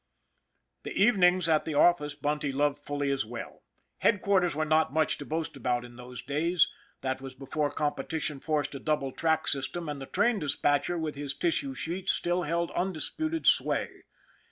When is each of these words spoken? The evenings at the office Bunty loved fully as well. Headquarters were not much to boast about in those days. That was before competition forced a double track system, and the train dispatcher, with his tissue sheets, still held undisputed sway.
The 0.81 0.95
evenings 0.99 1.47
at 1.47 1.63
the 1.65 1.75
office 1.75 2.15
Bunty 2.15 2.51
loved 2.51 2.79
fully 2.79 3.11
as 3.11 3.23
well. 3.23 3.61
Headquarters 3.99 4.55
were 4.55 4.65
not 4.65 4.91
much 4.91 5.19
to 5.19 5.25
boast 5.27 5.55
about 5.55 5.85
in 5.85 5.95
those 5.95 6.23
days. 6.23 6.67
That 7.01 7.21
was 7.21 7.35
before 7.35 7.69
competition 7.69 8.39
forced 8.39 8.73
a 8.73 8.79
double 8.79 9.11
track 9.11 9.45
system, 9.47 9.87
and 9.87 10.01
the 10.01 10.07
train 10.07 10.39
dispatcher, 10.39 10.97
with 10.97 11.13
his 11.13 11.35
tissue 11.35 11.75
sheets, 11.75 12.13
still 12.13 12.41
held 12.41 12.71
undisputed 12.71 13.45
sway. 13.45 14.05